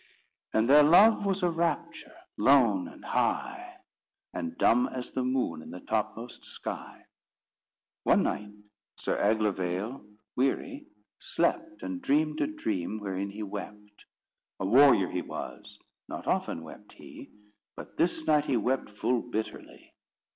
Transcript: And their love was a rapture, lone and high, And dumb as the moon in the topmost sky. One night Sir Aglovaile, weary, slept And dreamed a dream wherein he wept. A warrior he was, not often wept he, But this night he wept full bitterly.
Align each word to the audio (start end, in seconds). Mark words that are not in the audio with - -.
And 0.51 0.67
their 0.67 0.81
love 0.81 1.27
was 1.27 1.43
a 1.43 1.51
rapture, 1.51 2.17
lone 2.35 2.87
and 2.87 3.05
high, 3.05 3.81
And 4.33 4.57
dumb 4.57 4.87
as 4.87 5.11
the 5.11 5.23
moon 5.23 5.61
in 5.61 5.69
the 5.69 5.79
topmost 5.79 6.43
sky. 6.43 7.05
One 8.01 8.23
night 8.23 8.51
Sir 8.95 9.15
Aglovaile, 9.19 10.03
weary, 10.35 10.87
slept 11.19 11.83
And 11.83 12.01
dreamed 12.01 12.41
a 12.41 12.47
dream 12.47 12.99
wherein 12.99 13.29
he 13.29 13.43
wept. 13.43 14.05
A 14.59 14.65
warrior 14.65 15.11
he 15.11 15.21
was, 15.21 15.77
not 16.07 16.25
often 16.25 16.63
wept 16.63 16.93
he, 16.93 17.29
But 17.75 17.97
this 17.97 18.25
night 18.25 18.45
he 18.45 18.57
wept 18.57 18.89
full 18.89 19.21
bitterly. 19.21 19.93